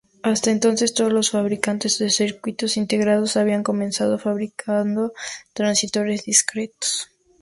[0.23, 5.13] Hasta entonces todos los fabricantes de circuitos integrados habían comenzado fabricando
[5.53, 7.11] transistores discretos.